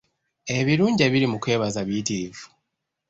[0.57, 2.45] Ebirungi ebiri mu kwebaza biyitirivu.